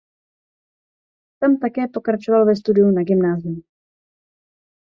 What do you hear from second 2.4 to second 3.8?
ve studiu na gymnáziu.